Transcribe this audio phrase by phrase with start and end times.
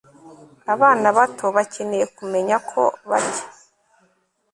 [0.73, 3.45] Abana bato bakeneye kumenya ko barya